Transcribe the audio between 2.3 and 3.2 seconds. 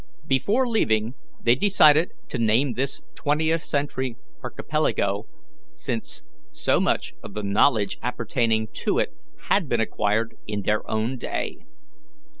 name this